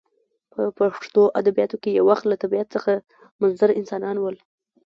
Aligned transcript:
په 0.51 0.61
پښتو 0.79 1.21
ادبیاتو 1.39 1.75
کښي 1.83 1.91
یو 1.97 2.05
وخت 2.11 2.23
له 2.27 2.35
طبیعت 2.43 2.67
څخه 2.75 2.91
منظر 3.41 3.69
انسانان 3.79 4.15
ول. 4.19 4.35